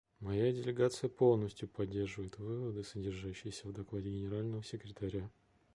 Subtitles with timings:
[0.19, 5.29] Моя делегация полностью поддерживает выводы, содержащиеся в докладе Генерального секретаря.